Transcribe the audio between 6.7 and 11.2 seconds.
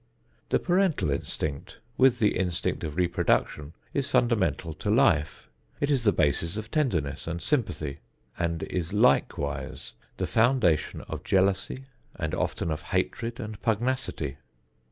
tenderness and sympathy, and is likewise the foundation